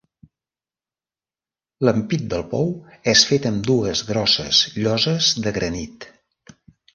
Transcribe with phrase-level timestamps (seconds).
[1.85, 2.71] L'ampit del pou
[3.13, 6.11] és fet amb dues grosses lloses de granit.